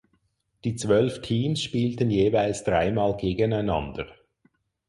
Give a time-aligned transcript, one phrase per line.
[0.63, 4.07] Die zwölf Teams spielten jeweils dreimal gegeneinander.